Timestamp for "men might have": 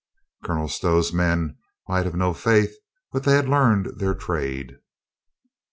1.13-2.15